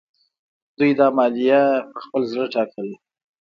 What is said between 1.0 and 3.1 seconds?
مالیه په خپل زړه ټاکله.